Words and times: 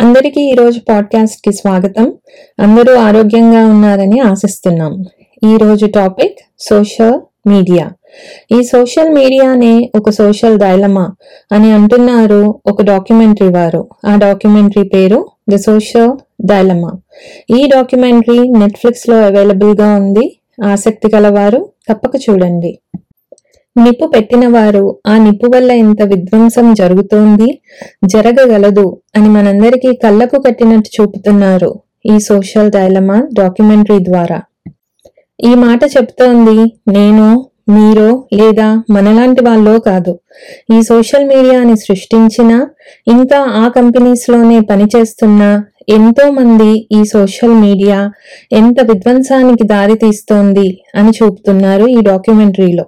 అందరికీ 0.00 0.40
ఈరోజు 0.40 0.80
పాడ్కాస్ట్కి 0.88 1.52
స్వాగతం. 1.52 2.14
అందరూ 2.60 2.94
ఆరోగ్యంగా 2.94 3.66
ఉన్నారని 3.66 4.20
ఆశిస్తున్నాం. 4.20 5.04
ఈరోజు 5.54 5.86
టాపిక్ 5.86 6.38
సోషల్ 6.58 7.48
మీడియా. 7.48 7.90
ఈ 8.58 8.62
సోషల్ 8.62 9.10
మీడియానే 9.10 9.90
ఒక 9.96 10.10
సోషల్ 10.10 10.58
డైలమా 10.58 11.10
అని 11.52 11.72
అంటున్నారు 11.72 12.60
ఒక 12.66 12.82
డాక్యుమెంటరీ 12.82 13.48
వారు. 13.48 13.88
ఆ 14.06 14.16
డాక్యుమెంటరీ 14.16 14.88
పేరు 14.88 15.28
ద 15.52 15.54
సోషల్ 15.54 16.12
డైలమా. 16.46 16.92
ఈ 17.58 17.66
డాక్యుమెంటరీ 17.66 18.38
నెట్ఫ్లిక్స్లో 18.38 19.22
అవైలబుల్గా 19.26 19.96
ఉంది. 19.96 20.38
ఆసక్తి 20.64 21.16
గలవారు 21.16 21.68
తప్పక 21.90 22.12
చూడండి. 22.30 22.78
నిప్పు 23.76 24.06
పెట్టినవారు 24.06 24.98
ఆ 25.06 25.18
నిప్పు 25.18 25.46
వల్ల 25.54 25.70
ఎంత 25.72 26.02
విధ్వంసం 26.02 26.74
జరుగుతోంది? 26.74 27.48
జరగగలదు 28.04 29.00
అని 29.16 29.28
మనందరికీ 29.28 29.96
కళ్ళకు 29.96 30.38
కట్టినట్టు 30.38 31.02
చూపుతున్నారు 31.02 31.70
ఈ 32.06 32.18
సోషల్ 32.18 32.70
డైలమా 32.70 33.28
డాక్యుమెంటరీ 33.32 33.98
ద్వారా. 33.98 34.40
ఈ 35.44 35.54
మాట 35.54 35.84
చెప్తోంది 35.84 36.58
నేను 36.88 37.26
మీరో 37.68 38.26
లేదా 38.32 38.84
మనలాంటి 38.90 39.44
వాళ్ళో 39.44 39.78
కాదు. 39.78 40.18
ఈ 40.72 40.82
సోషల్ 40.82 41.26
మీడియాని 41.26 41.76
సృష్టించిన 41.76 42.52
ఇంకా 43.08 43.38
ఆ 43.38 43.68
కంపెనీస్లోనే 43.68 44.60
పనిచేస్తున్న 44.60 45.42
ఎంతో 45.88 46.30
మంది 46.30 46.88
ఈ 46.92 47.04
సోషల్ 47.04 47.54
మీడియా 47.54 48.10
ఎంత 48.52 48.80
విధ్వంసానికి 48.80 49.66
దారి 49.66 49.94
తీస్తోంది 49.94 50.82
అని 50.94 51.10
చూపుతున్నారు 51.10 51.86
ఈ 51.86 52.00
డాక్యుమెంటరీలో. 52.00 52.84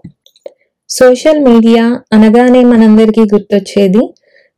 సోషల్ 0.99 1.41
మీడియా 1.41 2.01
అనగానే 2.13 2.65
మనందరికీ 2.65 3.21
గుర్తొచ్చేది. 3.21 4.15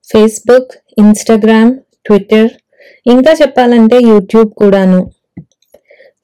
ఫేస్బుక్ 0.09 0.73
ఇన్స్టాగ్రామ్ 0.99 1.75
ట్విట్టర్ 2.07 2.49
ఇంకా 3.07 3.33
చెప్పాలంటే 3.33 3.99
యూట్యూబ్ 4.01 4.51
కూడాను. 4.51 5.11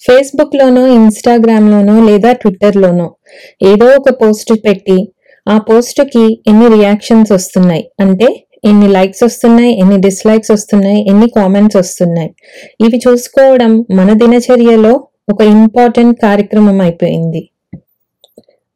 ఫేస్బుక్లోనో 0.01 0.87
ఇన్స్టాగ్రామ్లోనో 0.87 2.05
లేదా 2.05 2.33
ట్విట్టర్లోనో 2.33 3.15
ఏదో 3.63 3.87
ఒక 3.87 4.23
పోస్ట్ 4.23 4.53
పెట్టి 4.65 5.13
ఆ 5.49 5.59
పోస్ట్కి 5.59 6.43
ఎన్ని 6.47 6.69
రియాక్షన్స్ 6.69 7.33
వస్తున్నాయి? 7.33 7.91
అంటే 8.01 8.47
ఎన్ని 8.65 8.89
లైక్స్ 8.89 9.23
వస్తున్నాయి 9.23 9.79
ఎన్ని 9.79 9.97
డిస్లైక్స్ 9.97 10.51
వస్తున్నాయి 10.51 11.09
ఎన్ని 11.09 11.29
కామెంట్స్ 11.29 11.77
వస్తున్నాయి? 11.77 12.35
ఇవి 12.81 13.01
చూసుకోవడం 13.09 13.85
మన 13.91 14.13
దినచర్యలో 14.13 15.07
ఒక 15.29 15.41
ఇంపార్టెంట్ 15.43 16.21
కార్యక్రమం 16.23 16.81
అయిపోయింది. 16.81 17.50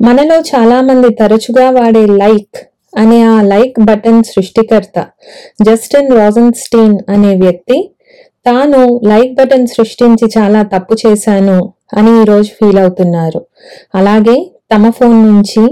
మనలో 0.05 0.37
చాలామంది 0.41 1.09
తరచుగా 1.15 1.67
వాడే 1.71 2.07
లైక్ 2.07 2.59
అనే 2.99 3.19
ఆ 3.23 3.37
లైక్ 3.43 3.77
బటన్ 3.81 4.23
సృష్టికర్త 4.23 4.99
జస్టిన్ 5.63 6.11
రాజన్స్టీన్ 6.19 6.97
అనే 7.09 7.37
వ్యక్తి. 7.37 7.77
తాను 8.47 8.81
లైక్ 9.07 9.33
బటన్ 9.35 9.67
సృష్టించి 9.67 10.27
చాలా 10.39 10.63
తప్పు 10.63 10.95
చేశాను 11.05 11.59
అని 11.95 12.21
ఈరోజు 12.21 12.51
ఫీల్ 12.59 12.79
అవుతున్నారు. 12.79 13.41
అలాగే 13.95 14.37
తమ 14.75 14.91
ఫోన్ 14.91 15.19
నుంచి 15.29 15.65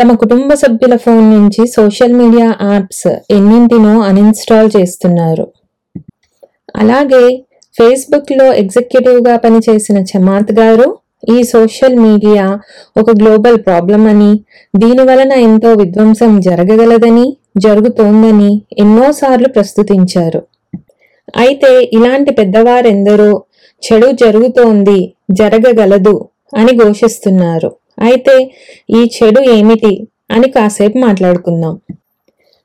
తమ 0.00 0.12
కుటుంబ 0.12 0.54
సభ్యుల 0.54 0.96
ఫోన్ 0.96 1.26
నుంచి 1.36 1.62
సోషల్ 1.66 2.14
మీడియా 2.14 2.48
యాప్స్ 2.72 3.08
ఎన్నింటినో 3.30 4.00
అన్ఇన్స్టాల్ 4.00 4.70
చేస్తున్నారు. 4.76 5.46
అలాగే 6.76 7.24
ఫేస్బుక్లో 7.76 8.46
ఎగ్జిక్యూటివ్గా 8.52 9.36
పనిచేసిన 9.36 9.98
చమాత్ 10.10 10.52
గారు 10.52 10.88
ఈ 11.28 11.42
సోషల్ 11.42 11.96
మీడియా 11.98 12.44
ఒక 12.96 13.10
గ్లోబల్ 13.10 13.58
ప్రాబ్లం 13.66 14.06
అని 14.06 14.32
దీని 14.76 15.02
వలన 15.02 15.32
ఎంతో 15.32 15.72
విధ్వంసం 15.72 16.40
జరగగలదని 16.40 17.26
జరుగుతోందని 17.58 18.62
ఎన్నోసార్లు 18.78 19.48
ప్రస్తుతించారు. 19.48 20.40
అయితే 21.36 21.70
ఇలాంటి 21.92 22.30
పెద్దవారెందరో 22.30 23.44
చెడు 23.82 24.10
జరుగుతోంది 24.12 25.14
జరగగలదు 25.30 26.28
అని 26.56 26.72
ఘోషిస్తున్నారు. 26.78 27.70
అయితే 28.02 28.36
ఈ 28.90 29.10
చెడు 29.16 29.40
ఏమిటి 29.40 30.08
అని 30.30 30.48
కాసేపు 30.50 30.98
మాట్లాడుకుందాం. 30.98 31.74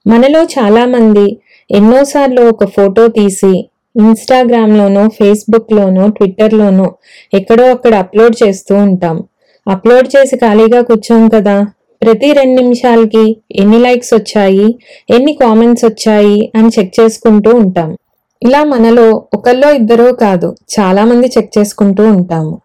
మనలో 0.08 0.42
చాలామంది 0.44 1.26
ఎన్నోసార్లు 1.70 2.42
ఒక 2.42 2.66
ఫోటో 2.66 3.08
తీసి 3.08 3.54
ఇన్స్టాగ్రామ్లోనో 3.96 5.08
ఫేస్బుక్లోనో 5.08 6.08
ట్విట్టర్లోనో 6.08 6.94
ఎక్కడో 7.34 7.64
అక్కడ 7.64 7.94
అప్లోడ్ 7.96 8.44
చేస్తూ 8.44 8.76
ఉంటాం. 8.76 9.24
అప్లోడ్ 9.68 10.08
చేసి 10.16 10.36
ఖాళీగా 10.36 10.82
కూర్చోం 10.82 11.30
కదా. 11.30 11.68
ప్రతి 12.04 12.34
రెండు 12.34 12.62
నిమిషాలకి 12.62 13.38
ఎన్ని 13.52 13.80
లైక్స్ 13.80 14.14
వచ్చాయి 14.14 14.80
ఎన్ని 15.10 15.34
కామెంట్స్ 15.34 15.86
వచ్చాయి 15.86 16.52
అని 16.56 16.68
చెక్ 16.68 17.00
చేసుకుంటూ 17.00 17.52
ఉంటాం. 17.56 17.98
ఇలా 18.44 18.64
మనలో 18.64 19.26
ఒకళ్ళో 19.34 19.72
ఇద్దరో 19.72 20.14
కాదు 20.14 20.56
చాలామంది 20.80 21.28
చెక్ 21.38 21.58
చేసుకుంటూ 21.58 22.04
ఉంటాము. 22.04 22.62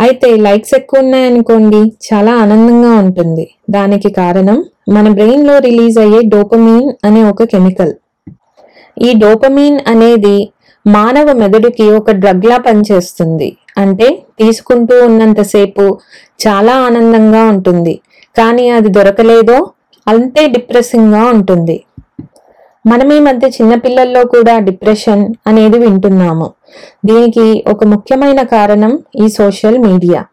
అయితే 0.00 0.36
లైక్స్ 0.36 0.74
ఎక్కువ 0.74 1.00
ఉన్నాయనుకోండి 1.00 1.92
చాలా 2.06 2.32
ఆనందంగా 2.32 2.92
ఉంటుంది. 3.00 3.54
దానికి 3.70 4.10
కారణం 4.10 4.64
మన 4.88 5.08
బ్రెయిన్లో 5.08 5.58
రిలీజ్ 5.58 5.98
అయ్యే 5.98 6.20
డోపమీన్ 6.20 6.92
అనే 7.04 7.22
ఒక 7.22 7.42
కెమికల్. 7.42 7.92
ఈ 9.02 9.12
డోపమీన్ 9.12 9.80
అనేది 9.86 10.51
మానవ 10.86 11.32
మెదడుకి 11.32 11.90
ఒక 11.90 12.10
డ్రగ్లా 12.10 12.56
పనిచేస్తుంది. 12.56 13.56
అంటే 13.78 14.24
తీసుకుంటూ 14.38 15.04
ఉన్నంతసేపు 15.04 15.98
చాలా 16.46 16.72
ఆనందంగా 16.72 17.42
ఉంటుంది. 17.44 18.00
కానీ 18.38 18.70
అది 18.70 18.88
దొరకలేదో 18.88 19.70
అంతే 20.08 20.46
డిప్రెసింగ్గా 20.46 21.24
ఉంటుంది. 21.24 21.84
మనం 22.86 23.12
ఈ 23.12 23.18
మధ్య 23.20 23.48
చిన్నపిల్లల్లో 23.48 24.24
కూడా 24.24 24.58
డిప్రెషన్ 24.58 25.34
అనేది 25.46 25.78
వింటున్నాము. 25.78 26.52
దీనికి 27.04 27.64
ఒక 27.68 27.84
ముఖ్యమైన 27.84 28.42
కారణం 28.42 28.98
ఈ 29.16 29.28
సోషల్ 29.28 29.78
మీడియా. 29.78 30.24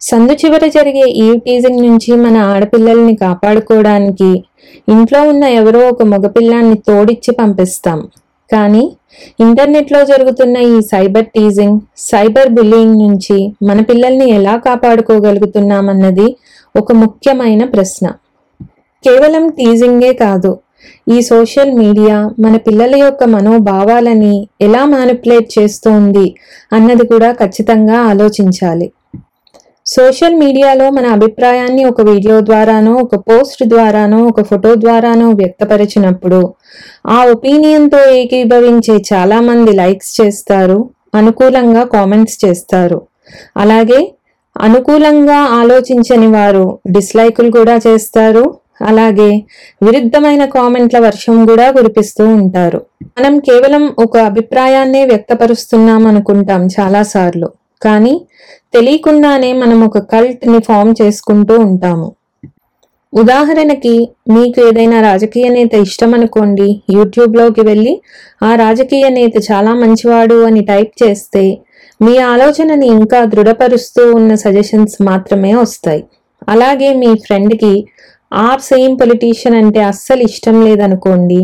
సందు 0.00 0.32
చివర 0.32 0.66
జరిగే 0.66 1.06
ఈ 1.10 1.38
టీజింగ్ 1.38 1.80
నుంచి 1.80 2.16
మన 2.16 2.36
ఆడపిల్లల్ని 2.36 3.16
కాపాడుకోవడానికి 3.16 4.44
ఇంట్లో 4.88 5.22
ఉన్న 5.28 5.44
ఎవరో 5.44 5.88
ఒక 5.88 6.02
మగపిల్లాన్ని 6.02 6.74
తోడిచ్చి 6.74 7.34
పంపిస్తాం. 7.34 8.08
కానీ 8.52 8.96
ఇంటర్నెట్లో 9.40 10.04
జరుగుతున్న 10.04 10.56
ఈ 10.56 10.80
సైబర్ 10.80 11.24
టీజింగ్ 11.24 11.80
సైబర్ 11.96 12.48
బుల్లింగ్ 12.48 13.00
నుంచి 13.00 13.52
మన 13.62 13.80
పిల్లల్ని 13.80 14.30
ఎలా 14.30 14.56
కాపాడుకోగలుగుతున్నామన్నది 14.56 16.36
ఒక 16.76 16.92
ముఖ్యమైన 16.92 17.64
ప్రశ్న. 17.64 18.10
కేవలం 19.04 19.48
టీజింగే 19.48 20.12
కాదు 20.12 20.58
ఈ 21.10 21.22
సోషల్ 21.22 21.72
మీడియా 21.72 22.30
మన 22.38 22.56
పిల్లల 22.56 22.96
యొక్క 22.96 23.24
మనోభావాలని 23.24 24.48
ఎలా 24.60 24.84
మానిపులేట్ 24.84 25.58
చేస్తోంది 25.58 26.34
అన్నది 26.72 27.06
కూడా 27.06 27.32
ఖచ్చితంగా 27.32 27.96
ఆలోచించాలి. 27.96 28.92
సోషల్ 29.86 30.34
మీడియాలో 30.34 30.90
మన 30.90 31.06
అభిప్రాయాన్ని 31.06 31.84
ఒక 31.84 32.00
వీడియో 32.00 32.40
ద్వారానో 32.40 32.92
ఒక 32.94 33.16
పోస్ట్ 33.16 33.64
ద్వారానో 33.64 34.24
ఒక 34.26 34.42
ఫోటో 34.42 34.74
ద్వారానో 34.74 35.30
వ్యక్తపరిచినప్పుడు 35.30 36.54
ఆ 37.06 37.24
ఒపీనియన్తో 37.24 38.10
ఏకీభవించే 38.10 38.96
చాలామంది 39.12 39.72
లైక్స్ 39.72 40.20
చేస్తారు 40.20 40.90
అనుకూలంగా 41.14 41.84
కామెంట్స్ 41.84 42.44
చేస్తారు. 42.44 43.02
అలాగే 43.56 44.12
అనుకూలంగా 44.60 45.36
ఆలోచించని 45.36 46.26
వారు 46.26 46.78
డిస్లైకులు 46.90 47.50
కూడా 47.50 47.76
చేస్తారు. 47.76 48.54
అలాగే 48.82 49.30
విరుద్ధమైన 49.82 50.44
కామెంట్ల 50.44 50.98
వర్షం 50.98 51.46
కూడా 51.46 51.70
కురిపిస్తూ 51.70 52.24
ఉంటారు. 52.28 52.80
మనం 53.02 53.38
కేవలం 53.38 53.94
ఒక 53.98 54.16
అభిప్రాయాన్నే 54.16 55.04
వ్యక్తపరుస్తున్నాం 55.04 56.06
అనుకుంటాం 56.06 56.66
చాలాసార్లు. 56.66 57.48
కానీ 57.82 58.26
తెలియకుండానే 58.74 59.52
మనం 59.52 59.84
ఒక 59.86 59.98
కల్ట్ని 59.98 60.58
ఫామ్ 60.58 60.94
చేసుకుంటూ 61.02 61.58
ఉంటాము. 61.58 62.15
ఉదాహరణకి 63.12 63.92
మీకు 64.30 64.58
ఏదైనా 64.68 64.98
రాజకీయ 65.00 65.46
నేత 65.48 65.74
ఇష్టం 65.86 66.10
అనుకోండి 66.14 66.66
యూట్యూబ్లోకి 66.90 67.60
వెళ్ళి 67.60 67.94
ఆ 68.42 68.50
రాజకీయ 68.54 69.06
నేత 69.08 69.36
చాలా 69.50 69.72
మంచివాడు 69.74 70.38
అని 70.44 70.62
టైప్ 70.64 70.92
చేస్తే 71.02 71.44
మీ 72.00 72.14
ఆలోచనని 72.32 72.86
ఇంకా 72.86 73.20
దృఢపరుస్తూ 73.24 74.02
ఉన్న 74.12 74.32
సజెషన్స్ 74.34 74.96
మాత్రమే 75.02 75.52
వస్తాయి. 75.54 76.02
అలాగే 76.48 76.90
మీ 76.94 77.10
ఫ్రెండ్కి 77.16 77.72
ఆ 78.32 78.48
సేమ్ 78.68 78.94
పొలిటీషియన్ 79.00 79.56
అంటే 79.56 79.80
అస్సలు 79.90 80.22
ఇష్టం 80.22 80.56
లేదనుకోండి 80.64 81.40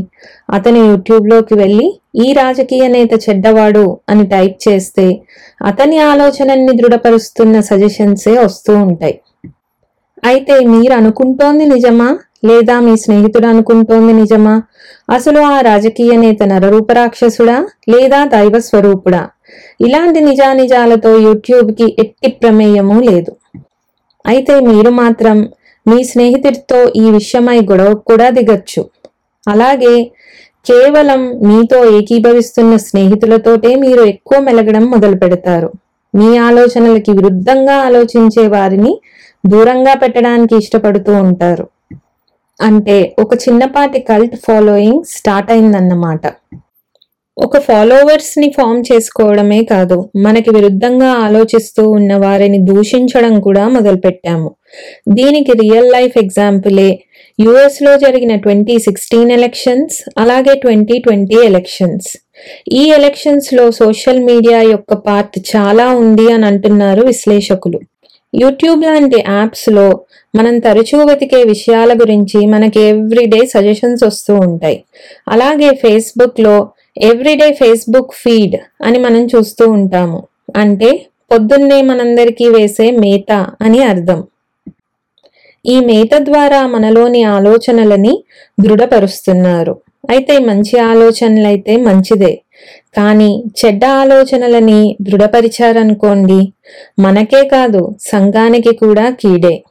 అతను 0.50 0.78
యూట్యూబ్లోకి 0.86 1.54
వెళ్ళి 1.54 1.88
ఈ 2.24 2.28
రాజకీయ 2.32 2.86
నేత 2.88 3.12
చెడ్డవాడు 3.26 3.84
అని 4.10 4.24
టైప్ 4.26 4.56
చేస్తే 4.68 5.06
అతని 5.64 5.98
ఆలోచనని 6.12 6.72
దృఢపరుస్తున్న 6.80 7.60
సజెషన్సే 7.60 8.34
వస్తూ 8.44 8.72
ఉంటాయి. 8.78 9.16
అయితే 10.22 10.54
మీరు 10.64 10.92
అనుకుంటోంది 10.92 11.64
నిజమా? 11.66 12.08
లేదా 12.44 12.80
మీ 12.80 12.96
స్నేహితుడు 12.96 13.46
అనుకుంటోంది 13.46 14.12
నిజమా? 14.12 14.54
అసలు 15.10 15.40
ఆ 15.40 15.60
రాజకీయ 15.60 16.12
నేత 16.16 16.42
నరరూపరాక్షసుడా? 16.42 17.56
లేదా 17.88 18.24
దైవ 18.24 18.58
స్వరూపుడా 18.58 19.22
ఇలాంటి 19.80 20.20
నిజానిజాలతో 20.20 21.16
యూట్యూబ్కి 21.18 21.96
ఎట్టి 21.98 22.28
ప్రమేయము 22.28 23.00
లేదు. 23.00 23.32
అయితే 24.26 24.60
మీరు 24.60 24.90
మాత్రం 24.90 25.38
మీ 25.86 26.04
స్నేహితుడితో 26.04 26.90
ఈ 26.96 27.10
విషయమై 27.10 27.60
గొడవ 27.60 27.94
కూడా 27.94 28.30
దిగచ్చు. 28.30 28.82
అలాగే 29.46 29.94
కేవలం 30.66 31.20
మీతో 31.48 31.84
ఏకీభవిస్తున్న 31.90 32.76
స్నేహితులతోటే 32.76 33.74
మీరు 33.74 34.02
ఎక్కువ 34.02 34.38
మెలగడం 34.40 34.84
మొదలు 34.84 35.16
పెడతారు 35.16 35.70
మీ 36.14 36.38
ఆలోచనలకి 36.38 37.10
విరుద్ధంగా 37.10 37.74
ఆలోచించే 37.78 38.46
వారిని 38.46 38.92
దూరంగా 39.44 39.94
పెట్టడానికి 39.94 40.54
ఇష్టపడుతూ 40.56 41.12
ఉంటారు. 41.18 41.66
అంటే 42.60 43.14
ఒక 43.18 43.34
చిన్నపాటి 43.34 44.00
కల్ట్ 44.00 44.36
ఫాలోయింగ్ 44.36 45.02
స్టార్ట్ 45.04 45.50
అయిందన్నమాట. 45.50 46.26
ఒక 47.36 47.58
ఫాలోవర్స్ని 47.58 48.48
ఫామ్ 48.50 48.84
చేసుకోవడమే 48.92 49.64
కాదు 49.64 50.10
మనకి 50.16 50.50
విరుద్ధంగా 50.50 51.10
ఆలోచిస్తూ 51.26 51.90
ఉన్న 51.90 52.16
వారిని 52.16 52.58
దూషించడం 52.58 53.40
కూడా 53.40 53.68
మొదలుపెట్టాము. 53.68 54.50
దీనికి 55.08 55.52
రియల్ 55.52 55.90
లైఫ్ 55.92 56.18
ఎగ్జాంపులే 56.18 56.90
యుఎస్లో 57.38 57.96
జరిగిన 57.96 58.34
ట్వంటీ 58.36 58.78
సిక్స్టీన్ 58.78 59.30
ఎలక్షన్స్ 59.30 59.96
అలాగే 60.18 60.54
ట్వంటీ 60.54 60.98
ట్వంటీ 60.98 61.34
ఎలక్షన్స్ 61.34 62.10
ఈ 62.72 62.82
ఎలక్షన్స్లో 62.90 63.70
సోషల్ 63.70 64.20
మీడియా 64.20 64.60
యొక్క 64.62 64.94
పార్ట్ 64.94 65.38
చాలా 65.56 65.88
ఉంది 65.94 66.32
అని 66.32 66.46
అంటున్నారు 66.46 67.02
విశ్లేషకులు. 67.06 67.80
యూట్యూబ్ 68.34 68.84
లాంటి 68.84 69.24
యాప్స్లో 69.28 70.00
మనం 70.34 70.58
తరచూ 70.58 71.04
వెతికే 71.04 71.44
విషయాల 71.44 71.92
గురించి 71.92 72.46
మనకి 72.46 72.80
ఎవ్రీడే 72.80 73.46
సజెషన్స్ 73.46 74.04
వస్తూ 74.04 74.34
ఉంటాయి. 74.34 74.84
అలాగే 75.28 75.74
ఫేస్బుక్లో 75.74 76.70
ఎవ్రీడే 76.98 77.52
ఫేస్బుక్ 77.52 78.12
ఫీడ్ 78.12 78.56
అని 78.82 78.98
మనం 78.98 79.26
చూస్తూ 79.26 79.70
ఉంటాము. 79.70 80.26
అంటే 80.56 81.06
పొద్దున్నే 81.32 81.82
మనందరికీ 81.82 82.48
వేసే 82.48 82.90
మేత 82.90 83.46
అని 83.60 83.82
అర్థం. 83.82 84.24
ఈ 85.66 85.80
మేత 85.80 86.18
ద్వారా 86.18 86.66
మనలోని 86.66 87.24
ఆలోచనలని 87.24 88.24
దృఢపరుస్తున్నారు. 88.60 89.76
అయితే 90.10 90.38
మంచి 90.38 90.78
ఆలోచనలైతే 90.78 91.76
మంచిదే. 91.76 92.42
కానీ 92.96 93.44
చెడ్డ 93.60 93.84
ఆలోచనలని 93.84 94.96
దృఢపరిచారనుకోండి 95.02 96.52
మనకే 96.98 97.48
కాదు 97.48 97.94
సంఘానికి 98.00 98.76
కూడా 98.76 99.10
కీడే. 99.10 99.62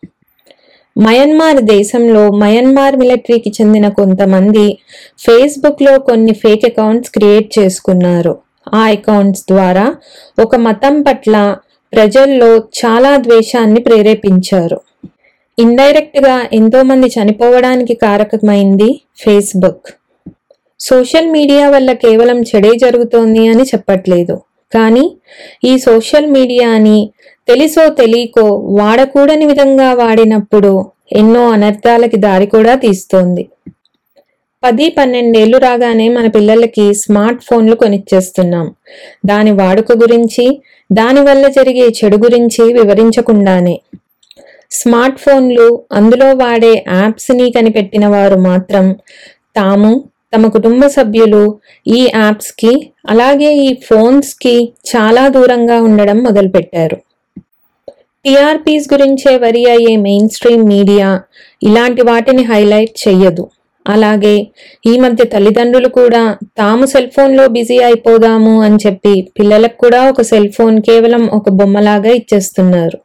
మయన్మార్ 0.98 1.62
దేశంలో 1.62 2.32
మయన్మార్ 2.32 2.96
మిలిటరీకి 2.96 3.50
చెందిన 3.50 3.90
కొంతమంది 3.90 4.78
ఫేస్బుక్లో 5.20 6.00
కొన్ని 6.00 6.34
ఫేక్ 6.34 6.66
అకౌంట్స్ 6.66 7.12
క్రియేట్ 7.12 7.60
చేసుకున్నారు. 7.60 8.38
ఆ 8.74 8.82
అకౌంట్స్ 8.88 9.44
ద్వారా 9.52 9.96
ఒక 10.40 10.56
మతం 10.56 11.02
పట్ల 11.02 11.56
ప్రజల్లో 11.94 12.58
చాలా 12.58 13.18
ద్వేషాన్ని 13.18 13.82
ప్రేరేపించారు. 13.82 14.82
ఇండైరెక్ట్గా 15.60 16.46
ఎంతోమంది 16.54 17.08
చనిపోవడానికి 17.08 17.94
కారకమైంది 17.94 19.02
ఫేస్బుక్. 19.18 19.88
సోషల్ 20.82 21.28
మీడియా 21.32 21.70
వల్ల 21.70 21.94
కేవలం 21.94 22.42
చెడే 22.42 22.72
జరుగుతోంది 22.78 23.48
అని 23.48 23.64
చెప్పట్లేదు. 23.64 24.42
కానీ 24.74 25.18
ఈ 25.64 25.78
సోషల్ 25.78 26.28
మీడియాని 26.28 27.12
తెలిసో 27.48 27.90
తెలియకో 27.90 28.56
వాడకూడని 28.56 29.46
విధంగా 29.46 29.94
వాడినప్పుడు 29.94 30.86
ఎన్నో 31.12 31.50
అనర్థాలకి 31.50 32.18
దారి 32.18 32.46
కూడా 32.46 32.76
తీస్తోంది. 32.76 33.50
పది 34.64 34.90
పన్నెండేళ్ళు 34.90 35.58
రాగానే 35.58 36.10
మన 36.10 36.28
పిల్లలకి 36.28 36.94
స్మార్ట్ 36.94 37.44
ఫోన్లు 37.44 37.76
కొనిచ్చేస్తున్నాం. 37.76 38.74
దాని 39.26 39.52
వాడుక 39.52 39.92
గురించి 39.92 40.62
దానివల్ల 40.92 41.48
జరిగే 41.48 41.88
చెడు 41.88 42.18
గురించి 42.18 42.74
వివరించకుండానే. 42.74 43.82
స్మార్ట్ 44.72 45.18
ఫోన్లు 45.18 45.82
అందులో 45.92 46.26
వాడే 46.26 46.86
యాప్స్ని 46.88 47.52
కనిపెట్టిన 47.52 48.08
వారు 48.08 48.36
మాత్రం 48.36 48.96
తాము 49.56 50.04
తమ 50.34 50.48
కుటుంబ 50.48 50.88
సభ్యులు 50.88 51.44
ఈ 51.88 52.02
యాప్స్కి 52.16 52.74
అలాగే 53.10 53.50
ఈ 53.68 53.70
ఫోన్స్కి 53.88 54.56
చాలా 54.92 55.28
దూరంగా 55.28 55.78
ఉండడం 55.82 56.18
మొదలుపెట్టారు. 56.18 56.98
టీఆర్పీస్ 58.26 58.94
గురించే 58.94 59.32
వరి 59.38 59.64
అయ్యే 59.70 59.96
మెయిన్ 59.98 60.30
స్ట్రీమ్ 60.30 60.66
మీడియా 60.68 61.08
ఇలాంటి 61.64 62.02
వాటిని 62.02 62.44
హైలైట్ 62.44 63.08
చెయ్యదు. 63.08 63.46
అలాగే 63.86 64.34
ఈ 64.88 65.00
మధ్య 65.00 65.24
తల్లిదండ్రులు 65.26 65.90
కూడా 65.90 66.22
తాము 66.58 66.86
సెల్ 66.86 67.10
ఫోన్లో 67.16 67.48
బిజీ 67.48 67.78
అయిపోదాము 67.84 68.62
అని 68.62 68.78
చెప్పి 68.86 69.14
పిల్లలకు 69.40 69.78
కూడా 69.78 70.02
ఒక 70.12 70.22
సెల్ 70.22 70.52
ఫోన్ 70.52 70.82
కేవలం 70.82 71.24
ఒక 71.30 71.50
బొమ్మలాగా 71.50 72.12
ఇచ్చేస్తున్నారు. 72.12 72.98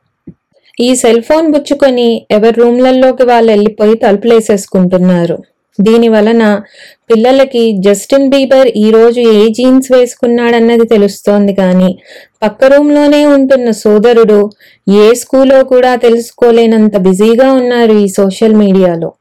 ఈ 0.80 0.94
సెల్ 0.94 1.22
ఫోన్ 1.22 1.46
బుచ్చుకొని 1.52 2.08
ఎవరి 2.30 2.60
రూమ్లలోకి 2.60 3.22
వాళ్ళు 3.22 3.52
వెళ్ళిపోయి 3.52 3.94
తలుపులేసేసుకుంటున్నారు. 3.96 5.38
దీని 5.80 6.08
వలన 6.08 6.62
పిల్లలకి 7.10 7.72
జస్టిన్ 7.80 8.30
బీబర్ 8.30 8.68
ఈరోజు 8.76 9.20
ఏ 9.20 9.48
జీన్స్ 9.48 9.92
వేసుకున్నాడన్నది 9.92 10.84
తెలుస్తోంది 10.84 11.54
కానీ 11.54 11.98
పక్క 12.42 12.64
రూమ్లోనే 12.64 13.24
ఉంటున్న 13.24 13.70
సోదరుడు 13.70 14.50
ఏ 14.90 15.14
స్కూలో 15.14 15.64
కూడా 15.64 15.94
తెలుసుకోలేనంత 15.96 16.96
బిజీగా 16.96 17.52
ఉన్నారు 17.52 17.92
ఈ 17.92 18.08
సోషల్ 18.08 18.54
మీడియాలో. 18.54 19.14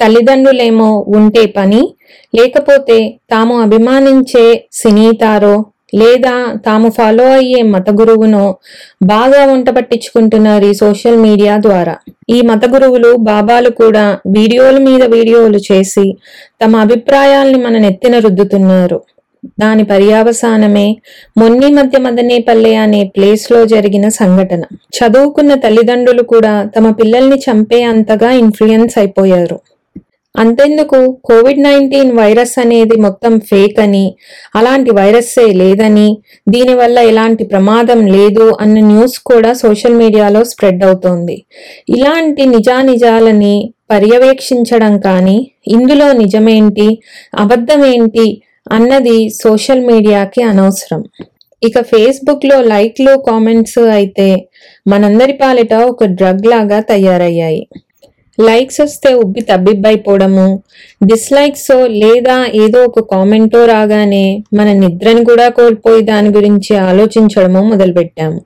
తల్లిదండ్రులేమో 0.00 1.06
ఉంటే 1.06 1.46
పని 1.46 1.94
లేకపోతే 2.34 3.18
తాము 3.30 3.62
అభిమానించే 3.62 4.64
సినీతారో 4.72 5.64
లేదా 5.94 6.52
తాము 6.66 6.88
ఫాలో 6.88 7.24
అయ్యే 7.24 7.62
మత 7.62 7.90
గురువును 7.90 8.54
బాగా 9.02 9.44
వంట 9.44 9.70
పట్టించుకుంటున్నారు 9.70 10.64
ఈ 10.64 10.72
సోషల్ 10.72 11.16
మీడియా 11.16 11.56
ద్వారా. 11.56 11.96
ఈ 12.30 12.42
మత 12.42 12.66
గురువులు 12.66 13.16
బాబాలు 13.16 13.70
కూడా 13.70 14.18
వీడియోల 14.26 14.78
మీద 14.78 15.02
వీడియోలు 15.02 15.58
చేసి 15.72 16.12
తమ 16.62 16.76
అభిప్రాయాల్ని 16.76 17.58
మన 17.58 17.78
నెత్తిన 17.78 18.18
రుద్దుతున్నారు. 18.18 19.00
దాని 19.60 19.84
పర్యావసానమే 19.84 20.96
మొన్ని 21.38 21.72
మధ్య 21.72 21.98
మదనేపల్లె 21.98 22.74
అనే 22.74 23.04
ప్లేస్లో 23.04 23.64
జరిగిన 23.64 24.08
సంఘటన. 24.08 24.62
చదువుకున్న 24.98 25.54
తల్లిదండ్రులు 25.54 26.22
కూడా 26.22 26.70
తమ 26.76 26.90
పిల్లల్ని 26.90 27.36
చంపే 27.36 27.82
అంతగా 27.82 28.30
ఇన్ఫ్లుయెన్స్ 28.30 28.98
అయిపోయారు. 28.98 29.60
అంతెందుకు? 30.38 30.98
కోవిడ్ 31.28 31.62
నైన్టీన్ 31.62 32.12
వైరస్ 32.18 32.54
అనేది 32.58 32.96
మొత్తం 33.06 33.38
ఫేక్ 33.50 33.78
అని 33.80 34.04
అలాంటి 34.54 34.90
వైరస్సే 34.90 35.46
లేదని 35.62 36.08
దీనివల్ల 36.48 36.98
ఎలాంటి 37.12 37.44
ప్రమాదం 37.44 38.06
లేదు 38.16 38.46
అన్న 38.60 38.78
న్యూస్ 38.90 39.18
కూడా 39.30 39.52
సోషల్ 39.52 39.98
మీడియాలో 40.02 40.44
స్ప్రెడ్ 40.44 40.84
అవుతోంది. 40.84 41.36
ఇలాంటి 41.96 42.44
నిజానిజాలని 42.46 43.56
పర్యవేక్షించడం 43.90 44.94
కానీ 45.00 45.38
ఇందులో 45.66 46.12
నిజమేంటి 46.12 46.88
అబద్ధమేంటి 47.38 48.26
అన్నది 48.72 49.18
సోషల్ 49.42 49.84
మీడియాకి 49.90 50.42
అనవసరం. 50.42 51.02
ఇక 51.62 51.80
ఫేస్బుక్లో 51.82 52.56
లైక్లు 52.62 53.12
కామెంట్స్ 53.28 53.78
అయితే 53.98 54.26
మనందరి 54.88 55.32
పాలిట 55.32 55.74
ఒక 55.92 56.04
డ్రగ్ 56.18 56.46
లాగా 56.46 56.80
తయారయ్యాయి. 56.80 57.62
లైక్స్ 58.40 58.80
వస్తే 58.80 59.14
ఉబ్బి 59.14 59.40
తబ్బిబ్బైపోవడము 59.40 60.62
డిస్లైక్స్ 61.06 61.70
లేదా 61.86 62.46
ఏదో 62.54 62.84
ఒక 62.84 63.00
కామెంటో 63.00 63.64
రాగానే 63.64 64.42
మన 64.54 64.72
నిద్రని 64.72 65.24
కూడా 65.24 65.48
కోల్పోయి 65.48 66.02
దాని 66.02 66.28
గురించి 66.28 66.76
ఆలోచించడము 66.76 67.62
మొదలుపెట్టాము. 67.62 68.40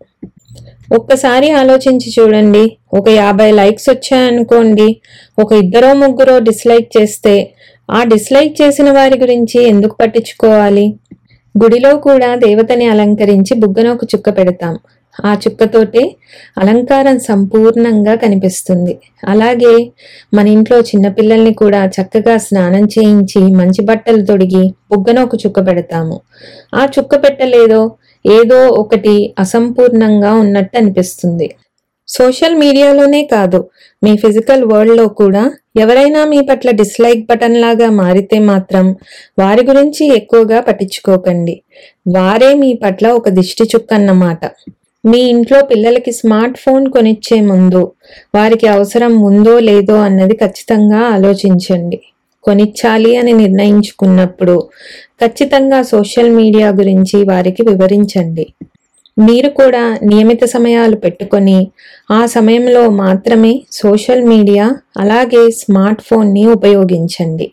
ఒక్కసారి 0.95 1.51
ఆలోచించి 1.51 2.15
చూడండి. 2.19 2.77
ఒక 2.95 3.09
యాభై 3.09 3.51
లైక్స్ 3.51 3.91
వచ్చాయనుకోండి 3.91 5.01
ఒక 5.39 5.53
ఇద్దరో 5.53 5.93
ముగ్గురో 5.93 6.39
డిస్లైక్ 6.39 6.89
చేస్తే 7.01 7.55
ఆ 7.91 8.05
డిస్లైక్ 8.05 8.63
చేసిన 8.63 8.91
వారి 8.91 9.21
గురించి 9.21 9.65
ఎందుకు 9.65 9.97
పట్టించుకోవాలి? 10.01 10.95
గుడిలో 11.63 11.97
కూడా 11.97 12.35
దేవతని 12.35 12.87
అలంకరించి 12.87 13.55
బుగ్గన 13.55 13.89
ఒక 13.89 14.05
చుక్క 14.05 14.39
పెడతాం. 14.39 14.79
ఆ 15.25 15.33
చుక్కతోటే 15.35 16.17
అలంకారం 16.59 17.19
సంపూర్ణంగా 17.19 18.15
కనిపిస్తుంది. 18.15 18.99
అలాగే 19.29 19.93
మన 20.35 20.49
ఇంట్లో 20.49 20.81
చిన్నపిల్లల్ని 20.81 21.55
కూడా 21.55 21.87
చక్కగా 21.87 22.37
స్నానం 22.37 22.85
చేయించి 22.85 23.53
మంచి 23.53 23.85
బట్టలు 23.85 24.25
తొడిగి 24.25 24.75
బుగ్గన 24.93 25.19
ఒక 25.23 25.35
చుక్క 25.35 25.67
పెడతాము. 25.67 26.21
ఆ 26.75 26.85
చుక్క 26.85 27.17
పెట్టలేదో 27.17 27.97
ఏదో 28.27 28.67
ఒకటి 28.69 29.35
అసంపూర్ణంగా 29.39 30.33
ఉన్నట్టు 30.33 30.79
అనిపిస్తుంది. 30.79 31.55
సోషల్ 32.09 32.55
మీడియాలోనే 32.55 33.25
కాదు 33.25 33.69
మీ 34.05 34.17
ఫిజికల్ 34.17 34.65
వరల్డ్లో 34.65 35.09
కూడా 35.09 35.51
ఎవరైనా 35.81 36.25
మీ 36.25 36.41
పట్ల 36.41 36.71
డిస్లైక్ 36.71 37.27
బటన్ 37.27 37.61
లాగా 37.61 37.91
మారితే 37.91 38.39
మాత్రం 38.39 38.97
వారి 39.39 39.67
గురించి 39.67 40.17
ఎక్కువగా 40.17 40.61
పట్టించుకోకండి. 40.61 41.63
వారే 42.09 42.55
మీ 42.55 42.75
పట్ల 42.75 43.09
ఒక 43.09 43.29
దిష్టి 43.29 43.65
చుక్క 43.65 43.95
అన్నమాట. 43.95 44.45
మీ 45.05 45.19
ఇంట్లో 45.19 45.63
పిల్లలకి 45.63 46.13
స్మార్ట్ 46.13 46.59
ఫోన్ 46.59 46.85
కొనిచ్చే 46.93 47.41
ముందు 47.41 47.93
వారికి 48.35 48.67
అవసరం 48.67 49.23
ఉందో 49.23 49.59
లేదో 49.59 49.97
అన్నది 49.97 50.35
ఖచ్చితంగా 50.35 50.99
ఆలోచించండి. 50.99 51.99
కొనిచ్చాలి 52.45 53.17
అని 53.17 53.33
నిర్ణయించుకున్నప్పుడు 53.33 54.57
ఖచ్చితంగా 55.21 55.83
సోషల్ 55.83 56.31
మీడియా 56.31 56.69
గురించి 56.71 57.25
వారికి 57.25 57.63
వివరించండి. 57.71 58.47
మీరు 59.19 59.49
కూడా 59.49 59.99
నియమిత 60.03 60.45
సమయాలు 60.45 60.97
పెట్టుకొని 60.97 61.59
ఆ 62.11 62.27
సమయంలో 62.27 62.91
మాత్రమే 62.91 63.63
సోషల్ 63.73 64.25
మీడియా 64.25 64.77
అలాగే 64.97 65.51
స్మార్ట్ 65.51 66.03
ఫోన్ని 66.03 66.47
ఉపయోగించండి. 66.47 67.53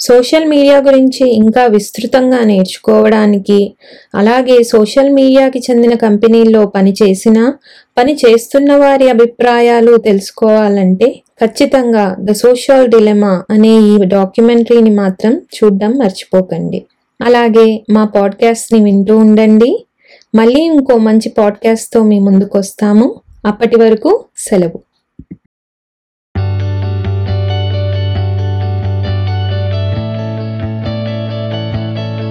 సోషల్ 0.00 0.44
మీడియా 0.44 0.78
గురించి 0.78 1.30
ఇంకా 1.30 1.66
విస్తృతంగా 1.66 2.38
నేర్చుకోవడానికి 2.44 3.72
అలాగే 4.14 4.62
సోషల్ 4.62 5.10
మీడియాకి 5.10 5.58
చెందిన 5.58 5.94
కంపెనీల్లో 5.94 6.66
పనిచేసిన 6.66 7.52
పని 7.98 8.16
చేస్తున్న 8.26 8.76
వారి 8.76 9.10
అభిప్రాయాలు 9.10 9.96
తెలుసుకోవాలంటే 9.96 11.22
ఖచ్చితంగా 11.44 12.16
ద 12.20 12.32
సోషల్ 12.32 12.88
డిలెమా 12.88 13.44
అనే 13.50 13.80
ఈ 13.80 13.98
డాక్యుమెంటరీని 14.04 14.90
మాత్రం 14.90 15.34
చూడడం 15.36 15.90
మర్చిపోకండి. 15.90 16.84
అలాగే 17.22 17.84
మా 17.90 18.04
పాడ్కాస్ట్ని 18.04 18.84
వింటూ 18.84 19.18
ఉండండి. 19.18 19.86
మళ్ళీ 20.34 20.60
ఇంకో 20.60 20.98
మంచి 20.98 21.28
పాడ్కాస్ట్తో 21.28 22.02
మీ 22.02 22.18
ముందుకు 22.18 22.58
వస్తాము 22.58 23.20
అప్పటి 23.46 23.76
వరకు 23.76 24.24
సెలవు. 24.36 24.78